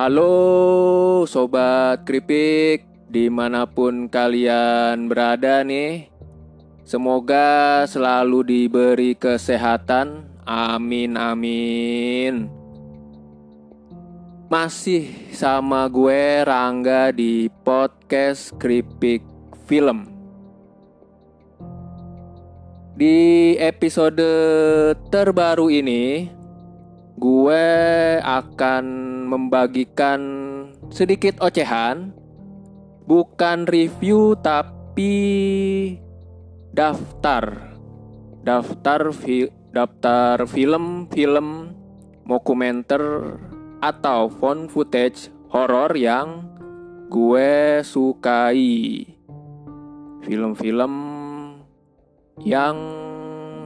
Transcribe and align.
Halo 0.00 1.28
Sobat 1.28 2.08
Kripik 2.08 2.88
Di 3.04 3.28
mana 3.28 3.68
pun 3.68 4.08
kalian 4.08 5.12
berada 5.12 5.60
nih 5.60 6.08
Semoga 6.88 7.84
selalu 7.84 8.40
diberi 8.48 9.12
kesehatan. 9.12 10.24
Amin 10.48 11.20
amin. 11.20 12.48
Masih 14.48 15.12
sama 15.36 15.84
gue 15.92 16.48
Rangga 16.48 17.12
di 17.12 17.52
podcast 17.60 18.56
Kripik 18.56 19.20
Film. 19.68 20.08
Di 22.96 23.52
episode 23.60 24.32
terbaru 25.12 25.68
ini 25.68 26.39
gue 27.20 27.68
akan 28.24 28.84
membagikan 29.28 30.20
sedikit 30.88 31.36
ocehan, 31.44 32.16
bukan 33.04 33.68
review 33.68 34.40
tapi 34.40 35.12
daftar, 36.72 37.76
daftar 38.40 39.12
fi 39.12 39.52
daftar 39.68 40.48
film-film 40.48 41.76
dokumenter 42.24 43.36
atau 43.84 44.32
phone 44.32 44.72
footage 44.72 45.28
horor 45.52 45.92
yang 46.00 46.48
gue 47.12 47.84
sukai. 47.84 49.04
Film-film 50.24 50.94
yang 52.40 52.76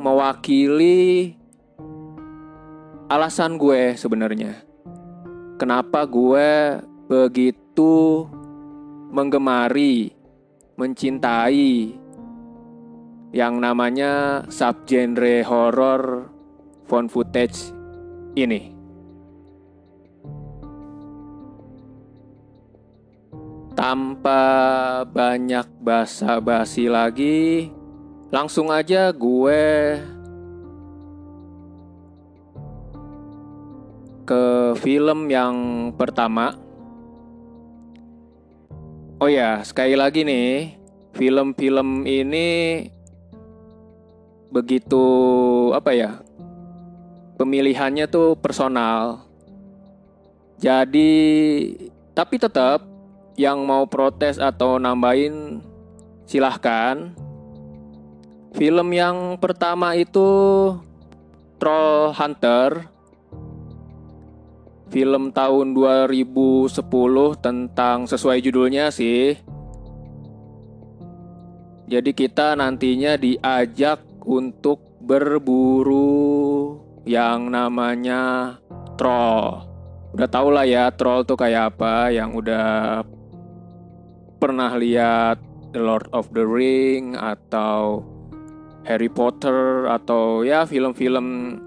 mewakili 0.03 1.39
alasan 3.09 3.61
gue 3.61 3.97
sebenarnya 3.97 4.65
kenapa 5.61 6.05
gue 6.09 6.81
begitu 7.05 8.25
menggemari, 9.15 10.11
mencintai 10.75 11.95
yang 13.31 13.63
namanya 13.63 14.43
subgenre 14.51 15.47
horror 15.47 16.31
phone 16.91 17.07
footage 17.07 17.71
ini. 18.35 18.75
Tanpa 23.75 24.43
banyak 25.03 25.67
basa-basi 25.83 26.87
lagi, 26.87 27.71
langsung 28.31 28.71
aja 28.71 29.11
gue 29.11 29.99
ke 34.25 34.73
film 34.81 35.29
yang 35.29 35.55
pertama. 35.95 36.57
Oh 39.21 39.29
ya, 39.29 39.61
sekali 39.63 39.95
lagi 39.95 40.25
nih, 40.25 40.75
film-film 41.13 42.09
ini 42.09 42.49
begitu 44.49 45.05
apa 45.77 45.93
ya? 45.93 46.25
Pemilihannya 47.37 48.09
tuh 48.09 48.35
personal. 48.41 49.25
Jadi, 50.59 51.13
tapi 52.17 52.41
tetap 52.41 52.83
yang 53.37 53.63
mau 53.67 53.85
protes 53.85 54.41
atau 54.41 54.81
nambahin 54.81 55.61
silahkan. 56.25 57.13
Film 58.55 58.89
yang 58.95 59.35
pertama 59.43 59.99
itu 59.99 60.31
Troll 61.59 62.15
Hunter 62.15 62.94
film 64.89 65.33
tahun 65.33 65.73
2010 65.73 66.73
tentang 67.41 68.09
sesuai 68.09 68.39
judulnya 68.45 68.93
sih. 68.93 69.37
Jadi 71.85 72.11
kita 72.17 72.57
nantinya 72.57 73.21
diajak 73.21 74.01
untuk 74.25 74.81
berburu 75.05 76.81
yang 77.05 77.53
namanya 77.53 78.57
troll. 78.97 79.69
Udah 80.17 80.29
tau 80.31 80.49
lah 80.49 80.65
ya 80.65 80.89
troll 80.97 81.29
tuh 81.29 81.37
kayak 81.37 81.77
apa 81.77 82.09
yang 82.09 82.33
udah 82.33 83.05
pernah 84.41 84.73
lihat 84.81 85.43
The 85.77 85.83
Lord 85.83 86.09
of 86.17 86.33
the 86.33 86.47
Ring 86.47 87.19
atau 87.21 88.01
Harry 88.89 89.13
Potter 89.13 89.89
atau 89.89 90.45
ya 90.45 90.65
film-film 90.65 91.59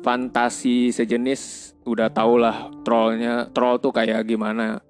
fantasi 0.00 0.88
sejenis 0.94 1.75
udah 1.86 2.10
tau 2.10 2.34
lah 2.36 2.68
trollnya 2.82 3.46
troll 3.54 3.78
tuh 3.78 3.94
kayak 3.94 4.26
gimana. 4.26 4.82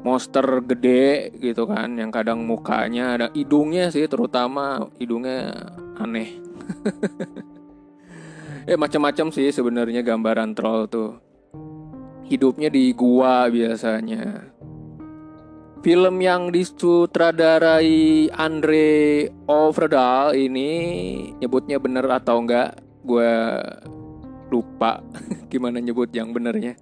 Monster 0.00 0.64
gede 0.64 1.28
gitu 1.36 1.68
kan 1.68 1.92
yang 2.00 2.08
kadang 2.08 2.48
mukanya 2.48 3.20
ada 3.20 3.26
hidungnya 3.36 3.92
sih 3.92 4.08
terutama 4.08 4.88
hidungnya 4.96 5.52
aneh. 6.00 6.40
Eh 8.68 8.76
macam-macam 8.76 9.32
sih 9.32 9.50
sebenarnya 9.50 10.04
gambaran 10.04 10.52
troll 10.52 10.86
tuh. 10.86 11.18
Hidupnya 12.28 12.68
di 12.68 12.92
gua 12.92 13.48
biasanya. 13.48 14.52
Film 15.80 16.20
yang 16.20 16.52
disutradarai 16.52 18.28
Andre 18.30 19.26
Overdal 19.48 20.36
ini 20.36 20.70
nyebutnya 21.40 21.80
bener 21.80 22.04
atau 22.04 22.36
enggak 22.44 22.76
gue 23.00 23.32
lupa 24.50 25.00
gimana 25.52 25.78
nyebut 25.78 26.10
yang 26.12 26.34
benernya 26.34 26.74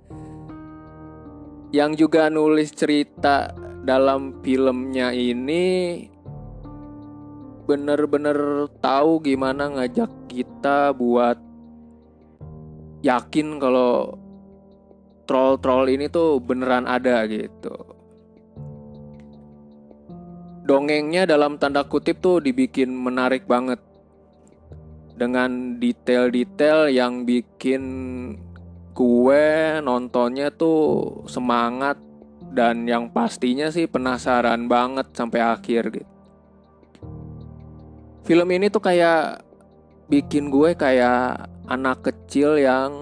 yang 1.70 1.92
juga 1.92 2.32
nulis 2.32 2.72
cerita 2.72 3.52
dalam 3.84 4.40
filmnya 4.40 5.12
ini 5.12 6.04
bener-bener 7.68 8.64
tahu 8.80 9.20
gimana 9.20 9.68
ngajak 9.68 10.08
kita 10.32 10.96
buat 10.96 11.36
yakin 13.04 13.60
kalau 13.60 14.16
troll-troll 15.28 15.92
ini 15.92 16.08
tuh 16.08 16.40
beneran 16.40 16.88
ada 16.88 17.28
gitu. 17.28 17.76
Dongengnya 20.64 21.28
dalam 21.28 21.60
tanda 21.60 21.84
kutip 21.84 22.20
tuh 22.24 22.40
dibikin 22.40 22.92
menarik 22.92 23.44
banget 23.44 23.80
dengan 25.18 25.82
detail-detail 25.82 26.94
yang 26.94 27.26
bikin 27.26 27.82
gue 28.94 29.46
nontonnya 29.82 30.54
tuh 30.54 31.22
semangat 31.26 31.98
dan 32.54 32.86
yang 32.86 33.10
pastinya 33.10 33.68
sih 33.68 33.90
penasaran 33.90 34.70
banget 34.70 35.10
sampai 35.12 35.42
akhir 35.42 35.82
gitu. 35.92 36.10
Film 38.24 38.48
ini 38.52 38.68
tuh 38.68 38.82
kayak 38.84 39.40
bikin 40.08 40.52
gue 40.52 40.76
kayak 40.76 41.48
anak 41.68 42.04
kecil 42.04 42.56
yang 42.60 42.92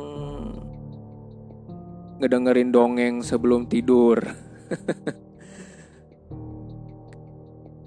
ngedengerin 2.22 2.71
dongeng 2.72 3.21
sebelum 3.22 3.66
tidur. 3.66 4.22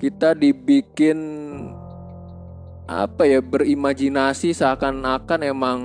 Kita 0.02 0.32
dibikin 0.32 1.20
apa 2.90 3.22
ya 3.30 3.38
berimajinasi 3.46 4.50
seakan-akan 4.58 5.46
emang 5.46 5.80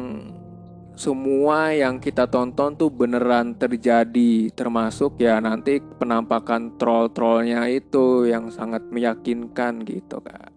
semua 0.97 1.77
yang 1.77 2.01
kita 2.01 2.25
tonton 2.33 2.81
tuh 2.81 2.89
beneran 2.89 3.61
terjadi 3.61 4.49
termasuk 4.57 5.21
ya 5.21 5.37
nanti 5.37 5.85
penampakan 5.85 6.81
troll-trollnya 6.81 7.69
itu 7.69 8.25
yang 8.25 8.49
sangat 8.49 8.89
meyakinkan 8.89 9.85
gitu 9.85 10.17
kan 10.25 10.49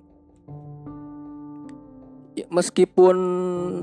ya, 2.39 2.47
meskipun 2.47 3.17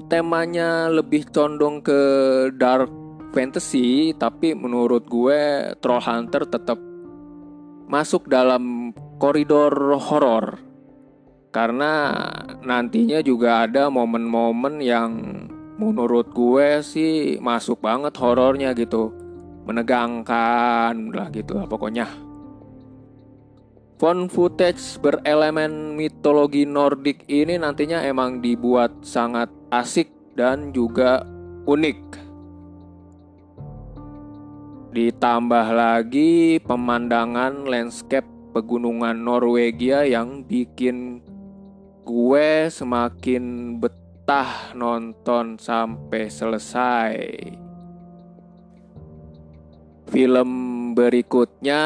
temanya 0.08 0.88
lebih 0.88 1.28
condong 1.28 1.84
ke 1.84 2.00
dark 2.56 2.88
fantasy 3.37 4.17
tapi 4.17 4.56
menurut 4.56 5.05
gue 5.05 5.69
Troll 5.84 6.00
Hunter 6.00 6.49
tetap 6.49 6.81
masuk 7.93 8.25
dalam 8.25 8.96
koridor 9.20 10.00
horor 10.00 10.72
karena 11.54 12.18
nantinya 12.66 13.22
juga 13.22 13.62
ada 13.62 13.86
momen-momen 13.86 14.82
yang 14.82 15.10
menurut 15.78 16.34
gue 16.34 16.82
sih 16.82 17.38
masuk 17.38 17.78
banget 17.78 18.10
horornya 18.18 18.74
gitu 18.74 19.14
menegangkan 19.62 21.14
lah 21.14 21.30
gitu 21.30 21.54
lah 21.62 21.70
pokoknya 21.70 22.10
Fun 23.94 24.26
footage 24.26 24.98
berelemen 24.98 25.94
mitologi 25.94 26.66
Nordik 26.66 27.30
ini 27.30 27.54
nantinya 27.54 28.02
emang 28.02 28.42
dibuat 28.42 29.06
sangat 29.06 29.46
asik 29.70 30.10
dan 30.34 30.74
juga 30.74 31.22
unik. 31.70 32.00
Ditambah 34.98 35.66
lagi 35.70 36.58
pemandangan 36.66 37.70
landscape 37.70 38.26
pegunungan 38.50 39.14
Norwegia 39.14 40.02
yang 40.10 40.42
bikin 40.42 41.22
gue 42.04 42.68
semakin 42.68 43.76
betah 43.80 44.76
nonton 44.76 45.56
sampai 45.56 46.28
selesai. 46.28 47.16
film 50.14 50.50
berikutnya 50.94 51.82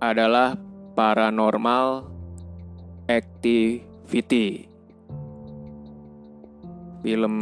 adalah 0.00 0.56
Paranormal 0.96 2.08
Activity. 3.04 4.64
Film 7.04 7.36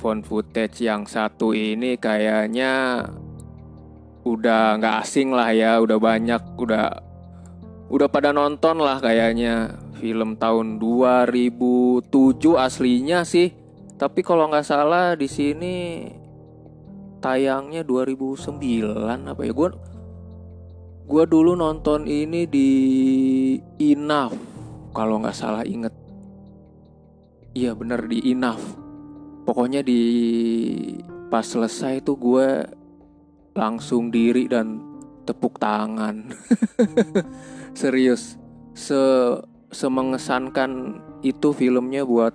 phone 0.00 0.24
footage 0.24 0.80
yang 0.80 1.04
satu 1.04 1.52
ini 1.52 2.00
kayaknya 2.00 3.04
udah 4.24 4.80
nggak 4.80 4.96
asing 5.04 5.36
lah 5.36 5.52
ya, 5.52 5.76
udah 5.84 6.00
banyak, 6.00 6.40
udah 6.56 6.88
udah 7.92 8.08
pada 8.08 8.32
nonton 8.32 8.80
lah 8.80 8.96
kayaknya 9.02 9.76
film 10.00 10.40
tahun 10.40 10.80
2007 10.80 12.08
aslinya 12.56 13.22
sih. 13.28 13.52
Tapi 14.00 14.24
kalau 14.24 14.48
nggak 14.48 14.64
salah 14.64 15.12
di 15.12 15.28
sini 15.28 16.08
tayangnya 17.20 17.84
2009 17.84 18.56
apa 19.28 19.42
ya? 19.44 19.52
Gue 19.52 19.68
gua 21.04 21.24
dulu 21.28 21.52
nonton 21.52 22.08
ini 22.08 22.48
di 22.48 22.70
Inaf 23.92 24.32
kalau 24.96 25.20
nggak 25.20 25.36
salah 25.36 25.68
inget. 25.68 25.92
Iya 27.52 27.76
bener 27.76 28.08
di 28.08 28.32
Inaf. 28.32 28.64
Pokoknya 29.44 29.84
di 29.84 30.00
pas 31.28 31.44
selesai 31.44 32.00
tuh 32.00 32.16
gue 32.16 32.48
langsung 33.52 34.08
diri 34.08 34.48
dan 34.48 34.80
tepuk 35.28 35.60
tangan. 35.60 36.32
Serius, 37.80 38.34
se 38.74 38.98
semengesankan 39.70 40.98
itu 41.22 41.54
filmnya 41.54 42.02
buat 42.02 42.34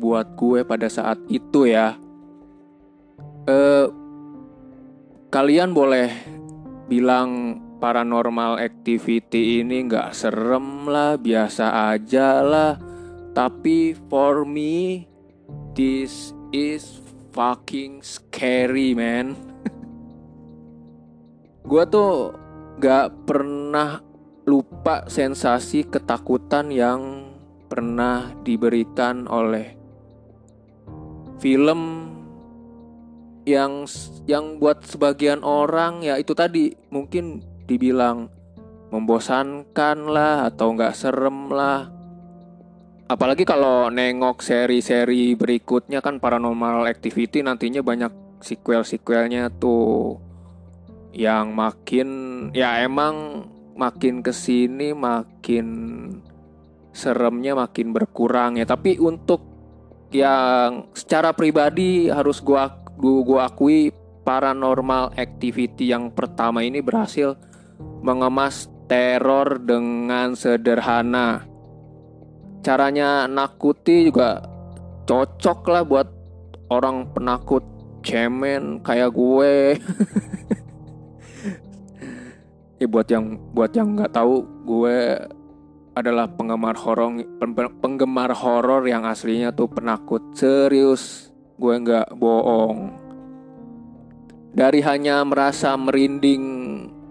buat 0.00 0.32
gue 0.36 0.64
pada 0.64 0.88
saat 0.88 1.20
itu 1.28 1.68
ya. 1.68 2.00
Eh, 3.44 3.86
kalian 5.28 5.76
boleh 5.76 6.08
bilang 6.88 7.60
paranormal 7.80 8.60
activity 8.60 9.64
ini 9.64 9.88
nggak 9.88 10.12
serem 10.12 10.88
lah, 10.88 11.20
biasa 11.20 11.92
aja 11.92 12.44
lah. 12.44 12.72
Tapi 13.30 13.94
for 14.10 14.42
me, 14.42 15.06
this 15.76 16.34
is 16.50 16.98
fucking 17.30 18.02
scary 18.02 18.96
man. 18.96 19.38
gue 21.70 21.84
tuh 21.86 22.34
gak 22.80 23.12
pernah 23.28 24.09
lupa 24.50 25.06
sensasi 25.06 25.86
ketakutan 25.86 26.74
yang 26.74 27.30
pernah 27.70 28.34
diberikan 28.42 29.30
oleh 29.30 29.78
film 31.38 32.10
yang 33.46 33.86
yang 34.26 34.58
buat 34.58 34.82
sebagian 34.82 35.46
orang 35.46 36.02
ya 36.02 36.18
itu 36.18 36.34
tadi 36.34 36.74
mungkin 36.90 37.46
dibilang 37.70 38.26
membosankan 38.90 40.10
lah 40.10 40.50
atau 40.50 40.74
nggak 40.74 40.98
serem 40.98 41.46
lah 41.54 41.86
apalagi 43.06 43.46
kalau 43.46 43.86
nengok 43.86 44.42
seri-seri 44.42 45.38
berikutnya 45.38 46.02
kan 46.02 46.18
paranormal 46.18 46.90
activity 46.90 47.46
nantinya 47.46 47.86
banyak 47.86 48.10
sequel-sequelnya 48.40 49.52
tuh. 49.60 50.18
Yang 51.10 51.46
makin 51.50 52.08
ya 52.54 52.80
emang 52.86 53.46
makin 53.80 54.20
ke 54.20 54.28
sini 54.36 54.92
makin 54.92 55.66
seremnya 56.92 57.56
makin 57.56 57.96
berkurang 57.96 58.60
ya. 58.60 58.68
Tapi 58.68 59.00
untuk 59.00 59.40
yang 60.12 60.92
secara 60.92 61.32
pribadi 61.32 62.12
harus 62.12 62.44
gua 62.44 62.68
gua 63.00 63.48
akui 63.48 63.88
paranormal 64.20 65.16
activity 65.16 65.88
yang 65.88 66.12
pertama 66.12 66.60
ini 66.60 66.84
berhasil 66.84 67.40
mengemas 68.04 68.68
teror 68.84 69.56
dengan 69.56 70.36
sederhana. 70.36 71.48
Caranya 72.60 73.24
nakuti 73.24 74.12
juga 74.12 74.44
cocok 75.08 75.60
lah 75.72 75.82
buat 75.88 76.08
orang 76.68 77.08
penakut 77.16 77.64
cemen 78.00 78.80
kayak 78.80 79.12
gue 79.12 79.76
ya 82.80 82.88
buat 82.88 83.06
yang 83.12 83.36
buat 83.52 83.72
yang 83.76 83.92
nggak 83.92 84.16
tahu 84.16 84.40
gue 84.64 84.98
adalah 85.92 86.24
penggemar 86.32 86.72
horor 86.80 87.20
penggemar 87.84 88.32
horor 88.32 88.88
yang 88.88 89.04
aslinya 89.04 89.52
tuh 89.52 89.68
penakut 89.68 90.32
serius. 90.32 91.28
Gue 91.60 91.76
nggak 91.76 92.16
bohong. 92.16 92.96
Dari 94.56 94.80
hanya 94.80 95.20
merasa 95.28 95.76
merinding 95.76 96.42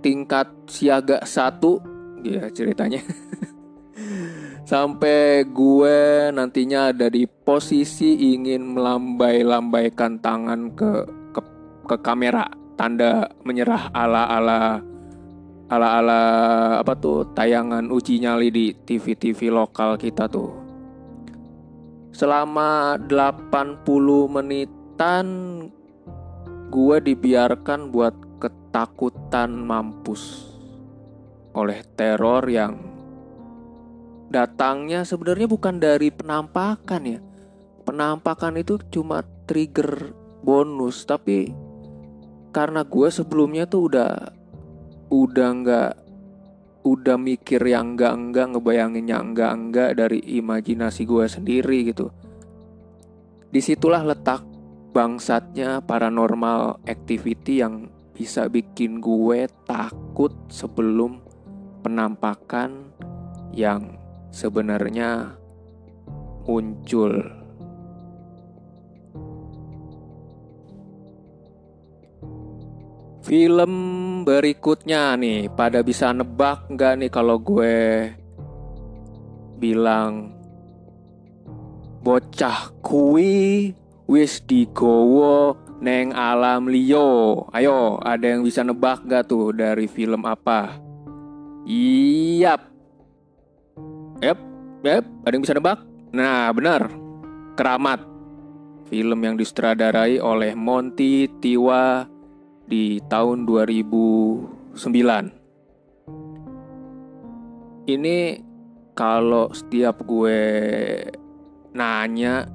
tingkat 0.02 0.50
siaga 0.66 1.22
satu 1.22 1.78
ya 2.26 2.50
ceritanya. 2.50 3.06
Sampai 4.70 5.46
gue 5.50 6.30
nantinya 6.34 6.90
ada 6.94 7.14
di 7.14 7.26
posisi 7.26 8.34
ingin 8.34 8.74
melambai-lambaikan 8.74 10.22
tangan 10.22 10.74
ke, 10.74 10.92
ke 11.34 11.42
ke 11.90 11.96
kamera 12.06 12.46
tanda 12.78 13.34
menyerah 13.42 13.90
ala-ala 13.94 14.89
ala-ala 15.70 16.22
apa 16.82 16.98
tuh 16.98 17.30
tayangan 17.38 17.94
uji 17.94 18.26
nyali 18.26 18.50
di 18.50 18.66
TV-TV 18.74 19.54
lokal 19.54 20.02
kita 20.02 20.26
tuh. 20.26 20.50
Selama 22.10 22.98
80 22.98 23.86
menitan 24.34 25.26
gue 26.74 26.98
dibiarkan 27.06 27.94
buat 27.94 28.18
ketakutan 28.42 29.54
mampus 29.54 30.50
oleh 31.54 31.86
teror 31.94 32.50
yang 32.50 32.74
datangnya 34.34 35.06
sebenarnya 35.06 35.46
bukan 35.46 35.78
dari 35.78 36.10
penampakan 36.10 37.04
ya. 37.06 37.22
Penampakan 37.86 38.58
itu 38.58 38.82
cuma 38.90 39.22
trigger 39.46 40.18
bonus 40.42 41.06
tapi 41.06 41.54
karena 42.50 42.82
gue 42.82 43.10
sebelumnya 43.14 43.70
tuh 43.70 43.90
udah 43.90 44.39
udah 45.10 45.50
nggak 45.62 45.92
udah 46.86 47.18
mikir 47.20 47.62
yang 47.66 47.94
enggak 47.94 48.14
enggak 48.16 48.48
ngebayangin 48.56 49.06
yang 49.06 49.34
enggak 49.34 49.52
enggak 49.52 49.90
dari 50.00 50.20
imajinasi 50.40 51.04
gue 51.04 51.26
sendiri 51.28 51.92
gitu 51.92 52.08
di 53.50 53.60
situlah 53.60 54.06
letak 54.06 54.46
bangsatnya 54.94 55.82
paranormal 55.86 56.86
activity 56.86 57.62
yang 57.62 57.90
bisa 58.14 58.46
bikin 58.46 59.00
gue 59.00 59.50
takut 59.66 60.34
sebelum 60.50 61.24
penampakan 61.82 62.92
yang 63.56 63.96
sebenarnya 64.30 65.40
muncul. 66.50 67.14
Film 73.22 73.74
berikutnya 74.24 75.16
nih, 75.20 75.52
pada 75.54 75.84
bisa 75.84 76.12
nebak 76.16 76.68
nggak 76.72 76.94
nih 77.04 77.12
kalau 77.12 77.38
gue 77.38 78.08
bilang 79.60 80.32
bocah 82.00 82.72
kui 82.80 83.76
wis 84.08 84.42
digowo 84.48 85.60
neng 85.84 86.16
alam 86.16 86.68
liyo. 86.68 87.46
Ayo, 87.52 88.00
ada 88.04 88.26
yang 88.26 88.44
bisa 88.44 88.64
nebak 88.64 89.04
gak 89.08 89.28
tuh 89.32 89.56
dari 89.56 89.88
film 89.88 90.24
apa? 90.28 90.80
Iyap. 91.68 92.62
Yap, 94.20 94.40
yap, 94.84 95.06
ada 95.24 95.34
yang 95.36 95.44
bisa 95.44 95.56
nebak? 95.56 95.80
Nah, 96.12 96.52
benar. 96.52 96.92
Keramat. 97.56 98.04
Film 98.90 99.20
yang 99.22 99.38
disutradarai 99.38 100.18
oleh 100.18 100.58
Monty 100.58 101.30
Tiwa 101.40 102.10
di 102.70 103.02
tahun 103.10 103.50
2009. 103.50 104.78
Ini 107.90 108.18
kalau 108.94 109.50
setiap 109.50 110.06
gue 110.06 110.38
nanya 111.74 112.46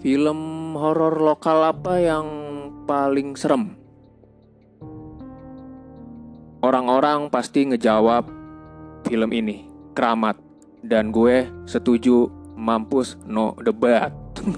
film 0.00 0.72
horor 0.72 1.20
lokal 1.20 1.76
apa 1.76 2.00
yang 2.00 2.26
paling 2.88 3.36
serem? 3.36 3.76
Orang-orang 6.64 7.28
pasti 7.28 7.68
ngejawab 7.68 8.24
film 9.04 9.30
ini, 9.36 9.68
Keramat. 9.92 10.40
Dan 10.82 11.12
gue 11.12 11.46
setuju 11.68 12.32
mampus 12.56 13.20
no 13.28 13.52
debat. 13.60 14.10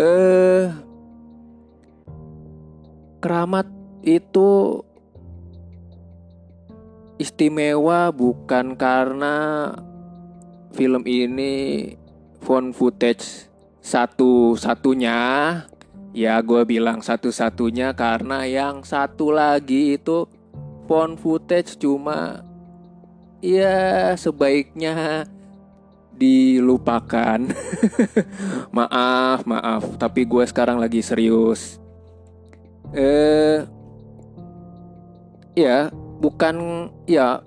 eh 0.00 0.89
Keramat 3.20 3.68
itu 4.00 4.80
istimewa 7.20 8.08
bukan 8.08 8.74
karena 8.80 9.36
film 10.72 11.04
ini 11.04 11.92
phone 12.40 12.72
footage 12.72 13.48
satu-satunya 13.84 15.20
Ya 16.10 16.42
gue 16.42 16.66
bilang 16.66 16.98
satu-satunya 17.06 17.94
karena 17.94 18.42
yang 18.42 18.82
satu 18.82 19.30
lagi 19.30 19.94
itu 19.94 20.26
phone 20.90 21.14
footage 21.14 21.78
cuma 21.78 22.42
ya 23.38 24.10
sebaiknya 24.18 25.22
dilupakan. 26.10 27.46
maaf, 28.76 29.46
maaf, 29.46 29.82
tapi 30.02 30.26
gue 30.26 30.42
sekarang 30.50 30.82
lagi 30.82 30.98
serius. 30.98 31.78
Eh 32.90 33.62
ya, 35.54 35.90
bukan 36.18 36.88
ya 37.06 37.42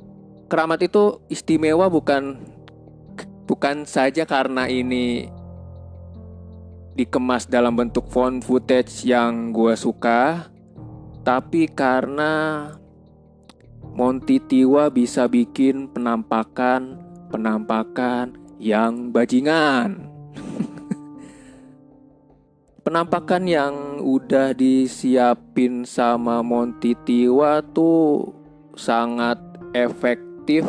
keramat 0.48 0.86
itu 0.88 1.20
istimewa 1.28 1.90
bukan 1.92 2.40
bukan 3.44 3.84
saja 3.84 4.24
karena 4.24 4.72
ini 4.72 5.28
dikemas 6.94 7.50
dalam 7.50 7.74
bentuk 7.74 8.06
phone 8.08 8.40
footage 8.40 9.04
yang 9.04 9.50
gue 9.50 9.74
suka, 9.74 10.48
tapi 11.26 11.66
karena 11.68 12.70
Monty 13.94 14.42
Tiwa 14.42 14.90
bisa 14.90 15.26
bikin 15.30 15.90
penampakan 15.90 17.02
penampakan 17.34 18.38
yang 18.62 19.10
bajingan. 19.10 20.06
Penampakan 22.84 23.48
yang 23.48 24.04
udah 24.04 24.52
disiapin 24.52 25.88
sama 25.88 26.44
Monty 26.44 27.00
Tiwa 27.08 27.64
tuh 27.64 28.36
sangat 28.76 29.40
efektif 29.72 30.68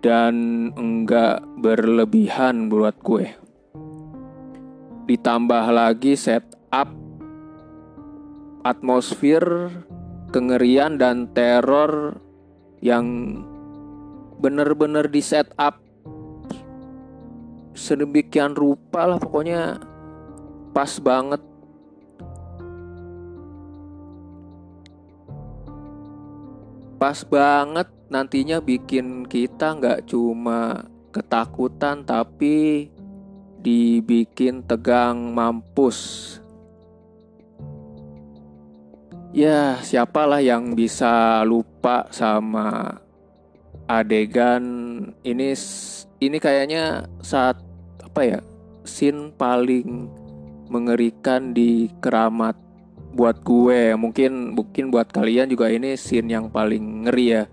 dan 0.00 0.72
enggak 0.80 1.44
berlebihan 1.60 2.72
buat 2.72 2.96
gue. 3.04 3.36
Ditambah 5.12 5.64
lagi 5.68 6.16
setup 6.16 6.88
atmosfer 8.64 9.68
kengerian 10.32 10.96
dan 10.96 11.28
teror 11.36 12.16
yang 12.80 13.36
bener-bener 14.40 15.04
di 15.04 15.20
setup 15.20 15.84
sedemikian 17.76 18.56
rupa 18.56 19.04
lah 19.04 19.20
pokoknya 19.20 19.89
pas 20.70 20.92
banget. 21.02 21.42
Pas 27.00 27.18
banget 27.24 27.88
nantinya 28.12 28.60
bikin 28.60 29.24
kita 29.24 29.78
nggak 29.78 30.04
cuma 30.10 30.84
ketakutan 31.10 32.04
tapi 32.04 32.90
dibikin 33.60 34.62
tegang 34.64 35.32
mampus. 35.32 36.38
Ya 39.30 39.78
siapalah 39.80 40.42
yang 40.42 40.74
bisa 40.74 41.40
lupa 41.46 42.10
sama 42.10 42.98
adegan. 43.86 44.64
Ini 45.22 45.54
ini 46.20 46.36
kayaknya 46.42 47.06
saat 47.22 47.62
apa 48.02 48.20
ya 48.26 48.40
scene 48.82 49.30
paling 49.38 50.19
mengerikan 50.70 51.52
di 51.52 51.90
keramat 51.98 52.54
buat 53.12 53.42
gue. 53.42 53.98
Mungkin 53.98 54.54
mungkin 54.54 54.94
buat 54.94 55.10
kalian 55.10 55.50
juga 55.50 55.68
ini 55.68 55.98
scene 55.98 56.30
yang 56.30 56.48
paling 56.48 57.10
ngeri 57.10 57.26
ya. 57.26 57.44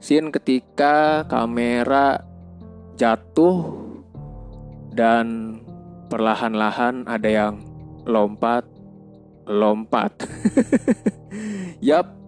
Scene 0.00 0.32
ketika 0.32 1.28
kamera 1.28 2.24
jatuh 2.96 3.84
dan 4.92 5.58
perlahan-lahan 6.08 7.04
ada 7.04 7.28
yang 7.28 7.54
lompat 8.08 8.64
lompat. 9.44 10.24
Yap 11.88 12.24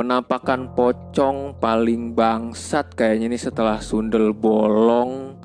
penampakan 0.00 0.72
pocong 0.72 1.60
paling 1.60 2.16
bangsat 2.16 2.96
kayaknya 2.96 3.36
ini 3.36 3.38
setelah 3.38 3.78
sundel 3.84 4.32
bolong 4.32 5.36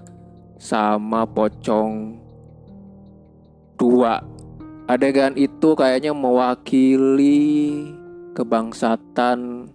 sama 0.56 1.28
pocong 1.28 2.25
tua. 3.76 4.24
Adegan 4.86 5.34
itu 5.34 5.74
kayaknya 5.74 6.14
mewakili 6.14 7.82
kebangsatan 8.36 9.72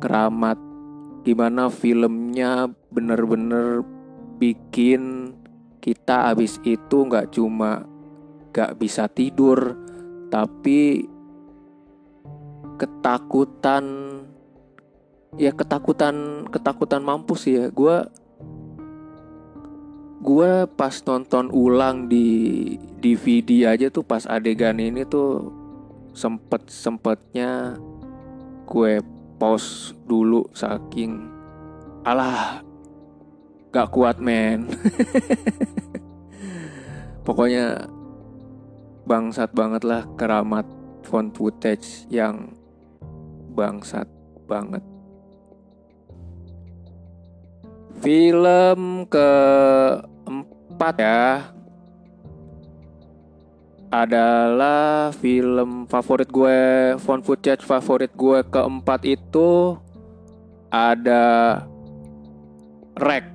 keramat 0.00 0.58
gimana 1.22 1.70
filmnya 1.70 2.66
bener-bener 2.90 3.86
bikin 4.42 5.30
kita 5.78 6.34
abis 6.34 6.58
itu 6.66 7.06
nggak 7.06 7.30
cuma 7.30 7.86
gak 8.50 8.74
bisa 8.80 9.06
tidur 9.06 9.78
tapi 10.32 11.06
ketakutan 12.80 13.84
ya 15.38 15.54
ketakutan 15.54 16.48
ketakutan 16.50 17.06
mampus 17.06 17.46
ya 17.46 17.70
gue 17.70 17.96
gue 20.22 20.52
pas 20.74 20.94
nonton 21.06 21.50
ulang 21.54 22.10
di 22.10 22.74
DVD 23.02 23.74
aja 23.74 23.90
tuh 23.90 24.06
pas 24.06 24.22
adegan 24.30 24.78
ini 24.78 25.02
tuh 25.02 25.50
sempet 26.14 26.70
sempetnya 26.70 27.74
gue 28.62 29.02
pause 29.42 29.90
dulu 30.06 30.46
saking 30.54 31.26
alah 32.06 32.62
gak 33.72 33.88
kuat 33.90 34.20
men. 34.20 34.68
Pokoknya 37.26 37.88
bangsat 39.08 39.50
banget 39.56 39.82
lah 39.82 40.04
keramat 40.20 40.68
font 41.02 41.32
footage 41.32 42.04
yang 42.12 42.52
bangsat 43.56 44.06
banget. 44.44 44.84
Film 48.02 49.06
ke 49.06 49.30
keempat 50.26 50.94
ya 50.98 51.22
adalah 53.92 55.12
film 55.12 55.84
favorit 55.84 56.32
gue, 56.32 56.60
phone 56.96 57.20
footage 57.20 57.60
favorit 57.60 58.08
gue 58.16 58.40
keempat 58.48 59.04
itu 59.04 59.76
ada 60.72 61.60
Rek. 62.96 63.28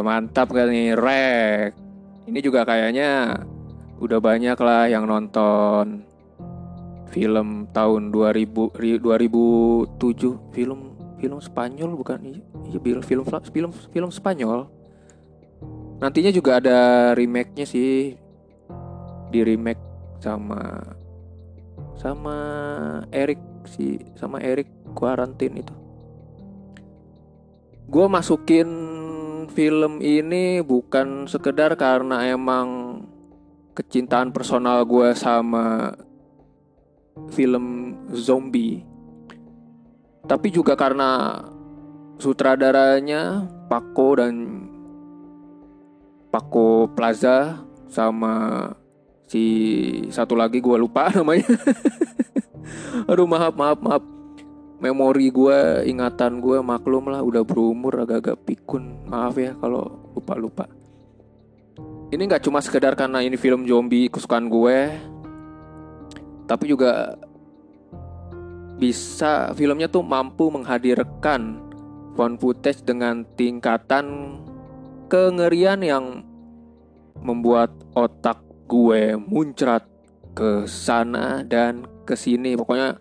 Mantap 0.00 0.48
kan 0.56 0.72
nih 0.72 0.96
Rek. 0.96 1.76
Ini 2.24 2.38
juga 2.40 2.64
kayaknya 2.64 3.36
udah 4.00 4.16
banyak 4.16 4.56
lah 4.56 4.88
yang 4.88 5.04
nonton 5.04 6.08
film 7.12 7.68
tahun 7.76 8.08
2000 8.08 8.80
2007 9.04 10.56
film 10.56 10.96
film 11.20 11.38
Spanyol 11.42 11.90
bukan 12.00 12.18
iya 12.24 12.40
film 12.80 13.02
film 13.04 13.26
film 13.28 13.70
film 13.92 14.08
Spanyol 14.08 14.80
Nantinya 16.00 16.32
juga 16.32 16.56
ada 16.56 17.12
remake-nya 17.12 17.68
sih. 17.68 18.16
Di 19.30 19.40
remake 19.46 19.82
sama 20.18 20.82
sama 21.96 22.38
Eric 23.14 23.40
sih, 23.64 24.00
sama 24.18 24.40
Eric 24.42 24.68
Quarantine 24.92 25.62
itu. 25.62 25.74
Gue 27.90 28.06
masukin 28.06 28.68
film 29.50 29.98
ini 29.98 30.62
bukan 30.62 31.26
sekedar 31.26 31.74
karena 31.74 32.22
emang 32.30 33.00
kecintaan 33.74 34.30
personal 34.30 34.82
gue 34.86 35.14
sama 35.14 35.94
film 37.34 37.96
zombie 38.14 38.90
tapi 40.30 40.54
juga 40.54 40.78
karena 40.78 41.42
sutradaranya 42.22 43.50
Paco 43.66 44.14
dan 44.14 44.34
Paco 46.30 46.86
Plaza 46.94 47.66
sama 47.90 48.70
si 49.30 49.44
satu 50.10 50.34
lagi 50.34 50.58
gue 50.58 50.74
lupa 50.74 51.06
namanya. 51.16 51.46
Aduh 53.06 53.30
maaf 53.30 53.54
maaf 53.54 53.78
maaf. 53.78 54.02
Memori 54.80 55.28
gue, 55.28 55.84
ingatan 55.92 56.40
gue 56.40 56.56
maklum 56.64 57.12
lah 57.12 57.20
udah 57.20 57.44
berumur 57.44 58.00
agak-agak 58.00 58.48
pikun. 58.48 59.04
Maaf 59.12 59.36
ya 59.36 59.52
kalau 59.60 60.08
lupa-lupa. 60.16 60.64
Ini 62.10 62.22
nggak 62.26 62.48
cuma 62.48 62.64
sekedar 62.64 62.96
karena 62.96 63.20
ini 63.20 63.36
film 63.36 63.68
zombie 63.68 64.08
kesukaan 64.08 64.48
gue, 64.48 64.88
tapi 66.48 66.64
juga 66.64 67.14
bisa 68.80 69.52
filmnya 69.52 69.86
tuh 69.86 70.00
mampu 70.00 70.48
menghadirkan 70.48 71.60
found 72.16 72.40
footage 72.40 72.80
dengan 72.82 73.22
tingkatan 73.36 74.40
kengerian 75.12 75.84
yang 75.84 76.24
membuat 77.20 77.70
otak 77.92 78.49
gue 78.70 79.18
muncrat 79.18 79.82
ke 80.30 80.62
sana 80.70 81.42
dan 81.42 81.90
ke 82.06 82.14
sini. 82.14 82.54
Pokoknya 82.54 82.94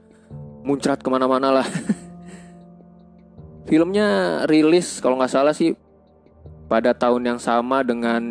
muncrat 0.66 0.98
ke 0.98 1.10
mana-mana 1.14 1.62
lah. 1.62 1.68
Filmnya 3.70 4.42
rilis 4.50 4.98
kalau 4.98 5.22
nggak 5.22 5.30
salah 5.30 5.54
sih 5.54 5.78
pada 6.66 6.98
tahun 6.98 7.38
yang 7.38 7.40
sama 7.42 7.86
dengan 7.86 8.22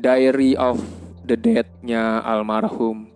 Diary 0.00 0.56
of 0.56 0.80
the 1.28 1.36
Dead-nya 1.36 2.24
almarhum 2.24 3.12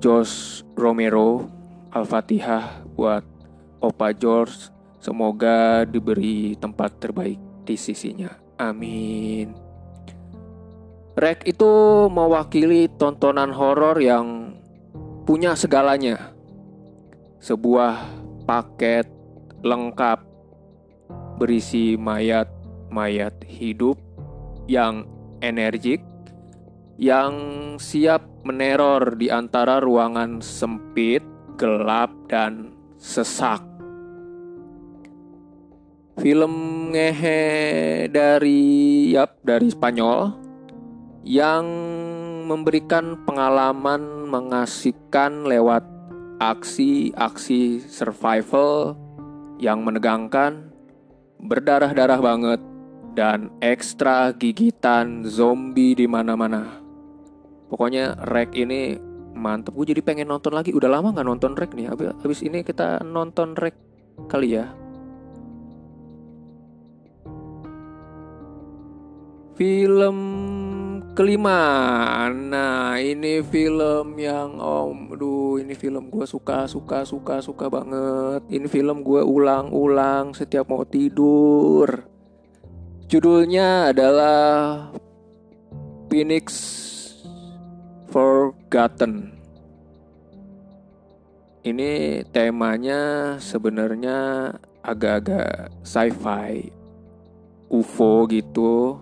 Josh 0.00 0.64
Romero 0.72 1.44
Al-Fatihah 1.92 2.80
buat 2.96 3.24
Opa 3.84 4.16
George. 4.16 4.72
Semoga 5.04 5.84
diberi 5.84 6.56
tempat 6.56 6.96
terbaik 6.96 7.36
di 7.68 7.76
sisinya. 7.76 8.32
Amin 8.56 9.63
Rek 11.14 11.46
itu 11.46 11.70
mewakili 12.10 12.90
tontonan 12.98 13.54
horor 13.54 14.02
yang 14.02 14.58
punya 15.22 15.54
segalanya. 15.54 16.34
Sebuah 17.38 18.02
paket 18.50 19.06
lengkap 19.62 20.26
berisi 21.38 21.94
mayat-mayat 21.94 23.46
hidup 23.46 23.94
yang 24.66 25.06
energik 25.38 26.02
yang 26.98 27.34
siap 27.78 28.26
meneror 28.42 29.14
di 29.14 29.30
antara 29.30 29.78
ruangan 29.78 30.42
sempit, 30.42 31.22
gelap 31.54 32.10
dan 32.26 32.74
sesak. 32.98 33.62
Film 36.18 36.54
ngehe 36.90 38.06
dari 38.10 38.62
yap 39.14 39.38
dari 39.42 39.70
Spanyol 39.70 40.43
yang 41.24 41.64
memberikan 42.44 43.24
pengalaman 43.24 44.28
mengasihkan 44.28 45.48
lewat 45.48 45.80
aksi-aksi 46.36 47.80
survival 47.80 48.92
yang 49.56 49.80
menegangkan, 49.80 50.68
berdarah-darah 51.40 52.20
banget, 52.20 52.60
dan 53.16 53.48
ekstra 53.64 54.36
gigitan 54.36 55.24
zombie 55.24 55.96
di 55.96 56.04
mana-mana. 56.04 56.84
Pokoknya 57.72 58.20
Rek 58.28 58.52
ini 58.52 59.00
mantep. 59.32 59.72
Gue 59.72 59.88
jadi 59.88 60.04
pengen 60.04 60.28
nonton 60.28 60.52
lagi. 60.52 60.76
Udah 60.76 60.92
lama 60.92 61.10
nggak 61.10 61.26
nonton 61.26 61.56
Rek 61.56 61.72
nih. 61.72 61.88
Habis 61.90 62.44
ini 62.44 62.60
kita 62.60 63.00
nonton 63.00 63.56
Rek 63.56 63.74
kali 64.28 64.60
ya. 64.60 64.68
Film 69.54 70.18
kelima. 71.14 72.26
Nah 72.34 72.98
ini 72.98 73.38
film 73.46 74.18
yang 74.18 74.58
om 74.58 75.14
aduh 75.14 75.62
ini 75.62 75.78
film 75.78 76.10
gue 76.10 76.26
suka 76.26 76.66
suka 76.66 77.06
suka 77.06 77.38
suka 77.38 77.70
banget. 77.70 78.42
Ini 78.50 78.66
film 78.66 79.06
gue 79.06 79.22
ulang-ulang 79.22 80.34
setiap 80.34 80.66
mau 80.66 80.82
tidur. 80.82 81.86
Judulnya 83.06 83.94
adalah 83.94 84.90
Phoenix 86.10 86.46
Forgotten. 88.10 89.38
Ini 91.64 92.20
temanya 92.28 93.34
sebenarnya 93.40 94.50
agak-agak 94.84 95.72
sci-fi 95.80 96.68
UFO 97.72 98.28
gitu 98.28 99.00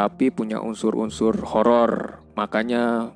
tapi 0.00 0.32
punya 0.32 0.64
unsur-unsur 0.64 1.36
horor. 1.44 2.24
Makanya 2.32 3.12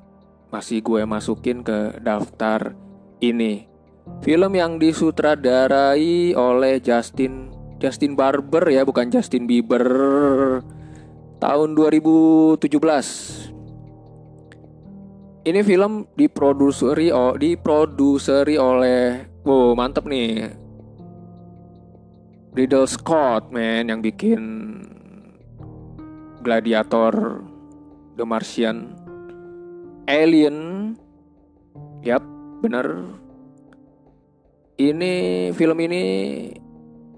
masih 0.53 0.85
gue 0.85 1.01
masukin 1.01 1.65
ke 1.65 1.97
daftar 1.97 2.77
ini. 3.25 3.65
Film 4.21 4.53
yang 4.53 4.77
disutradarai 4.77 6.37
oleh 6.37 6.77
Justin 6.77 7.49
Justin 7.81 8.13
Barber 8.13 8.69
ya, 8.69 8.85
bukan 8.85 9.09
Justin 9.09 9.49
Bieber. 9.49 9.81
Tahun 11.41 11.69
2017. 11.73 12.61
Ini 15.45 15.61
film 15.65 16.05
diproduseri 16.13 17.09
oh, 17.09 17.33
diproduseri 17.33 18.57
oleh 18.61 19.29
wow 19.45 19.77
mantep 19.77 20.09
nih 20.09 20.49
Riddle 22.57 22.89
Scott 22.89 23.53
man 23.53 23.85
yang 23.93 24.01
bikin 24.01 24.41
Gladiator, 26.45 27.41
The 28.13 28.21
Martian, 28.21 28.93
Alien, 30.05 30.93
yap, 32.05 32.21
bener. 32.61 33.01
Ini 34.77 35.49
film 35.57 35.81
ini 35.81 36.03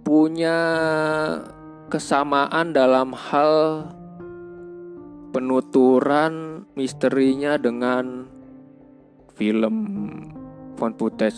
punya 0.07 0.59
kesamaan 1.91 2.71
dalam 2.71 3.11
hal 3.11 3.83
penuturan 5.35 6.63
misterinya 6.79 7.59
dengan 7.59 8.31
film 9.35 9.75
font 10.79 10.95
footage 10.95 11.35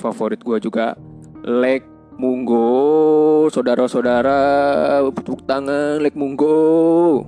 favorit 0.00 0.40
gue 0.40 0.56
juga 0.56 0.96
Lake 1.44 1.99
Munggo, 2.20 3.48
saudara-saudara, 3.48 4.36
tepuk 5.08 5.40
tangan 5.48 6.04
Lek 6.04 6.12
Munggo. 6.12 7.24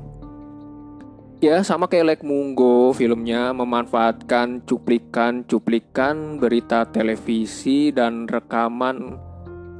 Ya, 1.40 1.64
sama 1.64 1.88
kayak 1.88 2.06
Lek 2.12 2.20
Munggo, 2.20 2.92
filmnya 2.92 3.56
memanfaatkan 3.56 4.68
cuplikan-cuplikan 4.68 6.36
berita 6.36 6.84
televisi 6.92 7.88
dan 7.88 8.28
rekaman 8.28 9.16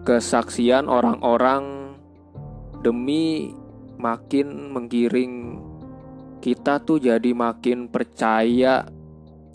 kesaksian 0.09 0.89
orang-orang 0.89 1.93
demi 2.81 3.53
makin 4.01 4.73
menggiring 4.73 5.61
kita 6.41 6.81
tuh 6.83 6.99
jadi 6.99 7.37
makin 7.37 7.87
percaya 7.87 8.83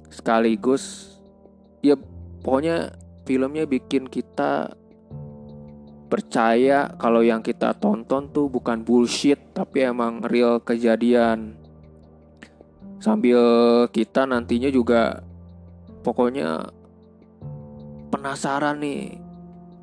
sekaligus 0.07 1.17
ya 1.83 1.99
pokoknya 2.45 2.95
filmnya 3.27 3.67
bikin 3.67 4.07
kita 4.07 4.71
percaya 6.07 6.87
kalau 6.95 7.19
yang 7.19 7.43
kita 7.43 7.75
tonton 7.75 8.31
tuh 8.31 8.47
bukan 8.47 8.81
bullshit 8.81 9.39
tapi 9.51 9.83
emang 9.83 10.23
real 10.23 10.63
kejadian. 10.63 11.59
Sambil 12.97 13.39
kita 13.93 14.25
nantinya 14.25 14.71
juga 14.71 15.21
pokoknya 16.01 16.71
penasaran 18.09 18.79
nih 18.81 19.19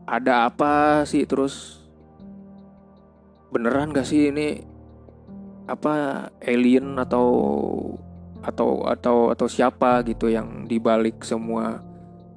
ada 0.08 0.48
apa 0.48 1.04
sih? 1.04 1.28
Terus 1.28 1.84
beneran 3.52 3.94
gak 3.94 4.08
sih 4.08 4.34
ini 4.34 4.64
apa 5.64 6.28
alien 6.44 6.98
atau 6.98 7.28
atau 8.44 8.84
atau 8.84 9.32
atau 9.32 9.46
siapa 9.48 10.04
gitu 10.04 10.28
yang 10.28 10.68
dibalik 10.68 11.24
semua 11.24 11.80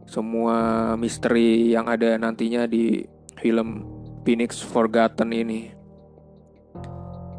semua 0.08 0.95
misteri 0.95 1.76
yang 1.76 1.84
ada 1.91 2.15
nantinya 2.15 2.63
di 2.63 3.04
film 3.39 3.88
Phoenix 4.26 4.60
Forgotten 4.60 5.32
ini. 5.32 5.71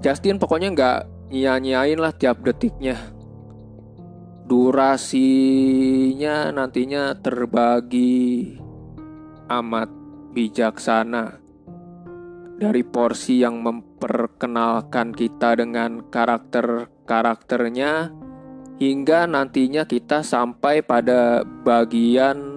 Justin 0.00 0.38
pokoknya 0.38 0.70
nggak 0.72 0.98
nyia-nyiain 1.34 1.98
lah 2.00 2.14
tiap 2.14 2.40
detiknya. 2.46 2.96
Durasinya 4.48 6.48
nantinya 6.48 7.12
terbagi 7.20 8.56
amat 9.52 9.92
bijaksana 10.32 11.36
dari 12.56 12.82
porsi 12.82 13.44
yang 13.44 13.60
memperkenalkan 13.60 15.12
kita 15.12 15.60
dengan 15.60 16.08
karakter-karakternya 16.08 18.08
hingga 18.80 19.28
nantinya 19.28 19.84
kita 19.84 20.24
sampai 20.24 20.80
pada 20.80 21.44
bagian 21.44 22.47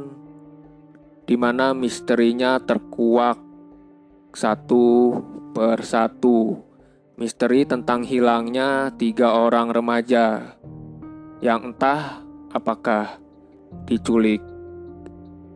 di 1.26 1.36
mana 1.38 1.72
misterinya 1.72 2.58
terkuak 2.58 3.38
satu 4.32 5.18
per 5.52 5.84
satu. 5.84 6.70
Misteri 7.20 7.68
tentang 7.70 8.02
hilangnya 8.02 8.90
tiga 8.98 9.38
orang 9.38 9.70
remaja 9.70 10.58
yang 11.44 11.70
entah 11.70 12.26
apakah 12.50 13.22
diculik 13.86 14.42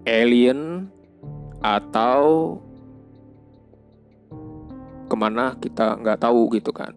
alien 0.05 0.85
atau 1.65 2.57
ke 5.09 5.15
mana 5.17 5.57
kita 5.57 5.97
nggak 5.97 6.21
tahu 6.21 6.53
gitu 6.53 6.69
kan. 6.69 6.93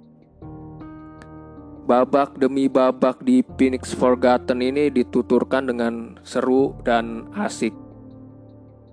Babak 1.88 2.36
demi 2.36 2.68
babak 2.68 3.24
di 3.24 3.40
Phoenix 3.56 3.96
Forgotten 3.96 4.60
ini 4.60 4.92
dituturkan 4.92 5.72
dengan 5.72 6.20
seru 6.20 6.76
dan 6.84 7.32
asik 7.32 7.72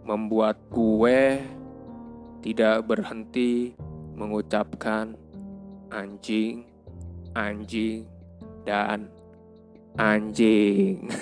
membuat 0.06 0.62
gue 0.70 1.42
tidak 2.46 2.86
berhenti 2.86 3.74
mengucapkan 4.14 5.18
anjing, 5.90 6.70
anjing, 7.34 8.06
dan 8.64 9.10
anjing. 9.98 11.10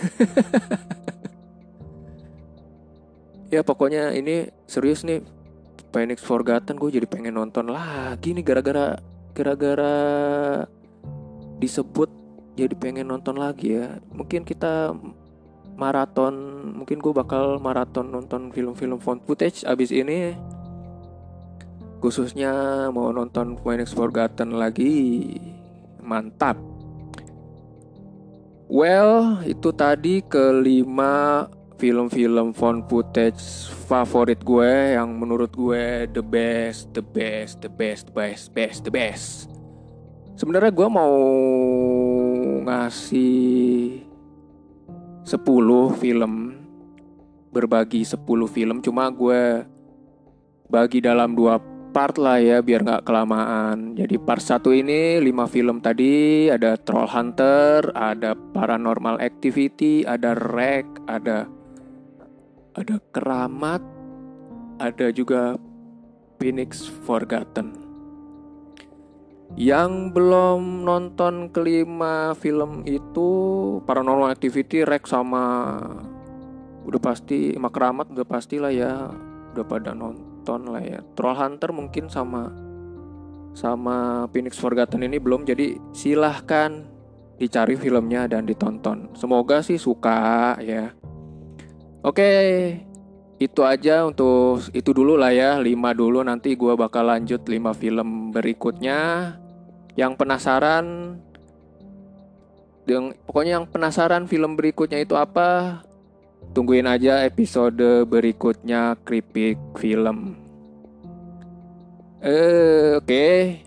ya 3.54 3.64
pokoknya 3.64 4.12
ini 4.12 4.52
serius 4.68 5.08
nih 5.08 5.24
Phoenix 5.96 6.20
Forgotten 6.26 6.76
gue 6.76 7.00
jadi 7.00 7.08
pengen 7.08 7.40
nonton 7.40 7.72
lagi 7.72 8.36
nih 8.36 8.44
gara-gara 8.44 9.00
gara-gara 9.32 9.96
disebut 11.62 12.10
jadi 12.54 12.74
pengen 12.78 13.10
nonton 13.10 13.40
lagi 13.40 13.80
ya. 13.80 13.98
Mungkin 14.14 14.46
kita 14.46 14.94
maraton 15.76 16.34
mungkin 16.78 17.02
gue 17.02 17.14
bakal 17.14 17.58
maraton 17.58 18.10
nonton 18.14 18.54
film-film 18.54 19.02
found 19.02 19.22
footage. 19.26 19.66
Abis 19.66 19.90
ini 19.90 20.38
khususnya 22.04 22.88
mau 22.92 23.16
nonton 23.16 23.56
Phoenix 23.62 23.96
Forgotten 23.96 24.60
lagi. 24.60 25.24
Mantap. 26.04 26.60
Well 28.68 29.44
itu 29.48 29.72
tadi 29.72 30.20
kelima 30.26 31.48
film-film 31.80 32.56
found 32.56 32.88
footage 32.88 33.68
favorit 33.88 34.40
gue 34.44 34.96
yang 34.96 35.12
menurut 35.20 35.52
gue 35.52 36.08
the 36.12 36.24
best 36.24 36.96
the 36.96 37.04
best 37.04 37.60
the 37.60 37.72
best 37.72 38.08
the 38.08 38.14
best 38.16 38.44
best 38.56 38.80
the 38.88 38.92
best. 38.92 39.52
Sebenarnya 40.34 40.74
gue 40.76 40.88
mau 40.90 41.16
ngasih 42.68 44.03
10 45.24 45.40
film 46.00 46.34
berbagi 47.54 48.04
10 48.04 48.20
film 48.50 48.84
cuma 48.84 49.08
gue 49.08 49.64
bagi 50.68 51.00
dalam 51.00 51.38
dua 51.38 51.62
part 51.94 52.18
lah 52.18 52.42
ya 52.42 52.66
biar 52.66 52.82
nggak 52.82 53.06
kelamaan. 53.06 53.94
Jadi 53.94 54.18
part 54.18 54.42
satu 54.42 54.74
ini 54.74 55.22
lima 55.22 55.46
film 55.46 55.78
tadi 55.80 56.50
ada 56.50 56.74
Troll 56.82 57.06
Hunter, 57.06 57.94
ada 57.94 58.34
Paranormal 58.34 59.22
Activity, 59.22 60.02
ada 60.02 60.34
Rek, 60.34 61.06
ada 61.06 61.46
ada 62.74 62.96
Keramat, 63.14 63.86
ada 64.82 65.14
juga 65.14 65.54
Phoenix 66.42 66.90
Forgotten. 67.06 67.93
Yang 69.54 70.18
belum 70.18 70.82
nonton 70.82 71.54
kelima 71.54 72.34
film 72.34 72.82
itu 72.90 73.30
Paranormal 73.86 74.34
Activity, 74.34 74.82
Rek 74.82 75.06
sama 75.06 75.78
udah 76.84 77.00
pasti 77.00 77.54
Makeramat 77.56 78.12
udah 78.12 78.26
pasti 78.26 78.58
lah 78.58 78.74
ya. 78.74 79.14
Udah 79.54 79.66
pada 79.66 79.94
nonton 79.94 80.34
nonton 80.44 80.76
lah 80.76 80.84
ya. 80.84 81.00
Troll 81.16 81.40
Hunter 81.40 81.72
mungkin 81.72 82.12
sama 82.12 82.52
sama 83.56 84.28
Phoenix 84.36 84.60
Forgotten 84.60 85.08
ini 85.08 85.16
belum 85.16 85.48
jadi 85.48 85.80
silahkan 85.96 86.84
dicari 87.40 87.80
filmnya 87.80 88.28
dan 88.28 88.44
ditonton. 88.44 89.16
Semoga 89.16 89.64
sih 89.64 89.80
suka 89.80 90.60
ya. 90.60 90.92
Oke 92.04 92.28
itu 93.40 93.62
aja 93.64 94.04
untuk 94.04 94.68
itu 94.76 94.92
dulu 94.92 95.16
lah 95.16 95.32
ya 95.32 95.56
5 95.64 95.72
dulu. 95.96 96.20
Nanti 96.28 96.60
gue 96.60 96.76
bakal 96.76 97.08
lanjut 97.08 97.48
5 97.48 97.72
film 97.80 98.36
berikutnya 98.36 99.00
yang 99.94 100.18
penasaran 100.18 101.18
yang 102.84 103.16
pokoknya 103.24 103.62
yang 103.62 103.66
penasaran 103.70 104.28
film 104.28 104.60
berikutnya 104.60 105.00
itu 105.00 105.16
apa 105.16 105.82
Tungguin 106.52 106.86
aja 106.86 107.26
episode 107.26 108.06
berikutnya 108.06 109.00
Kripik 109.02 109.58
Film. 109.80 110.38
Eh, 112.22 113.00
oke. 113.00 113.08
Okay. 113.08 113.66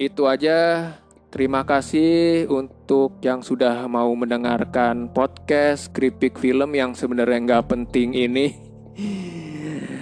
Itu 0.00 0.24
aja. 0.24 0.88
Terima 1.28 1.66
kasih 1.66 2.46
untuk 2.46 3.18
yang 3.20 3.42
sudah 3.42 3.90
mau 3.90 4.08
mendengarkan 4.14 5.10
podcast 5.10 5.90
Kripik 5.90 6.38
Film 6.38 6.72
yang 6.78 6.94
sebenarnya 6.94 7.42
nggak 7.44 7.66
penting 7.74 8.14
ini. 8.16 8.46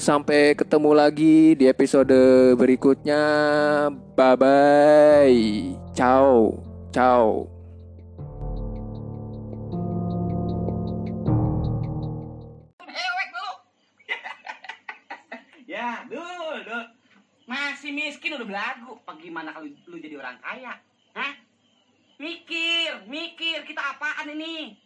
Sampai 0.00 0.56
ketemu 0.56 0.96
lagi 0.96 1.52
di 1.52 1.68
episode 1.68 2.08
berikutnya. 2.56 3.20
Bye 4.16 4.36
bye. 4.40 5.36
Ciao. 5.92 6.56
Ciao. 6.88 7.44
masih 17.44 17.92
miskin 17.92 18.40
udah 18.40 18.48
belagu. 18.48 18.96
Bagaimana 19.04 19.52
kalau 19.52 19.68
lu 19.68 20.00
jadi 20.00 20.16
orang 20.16 20.40
kaya? 20.40 20.80
Hah? 21.12 21.36
Mikir, 22.16 23.04
mikir 23.04 23.68
kita 23.68 23.84
apaan 23.84 24.32
ini? 24.32 24.80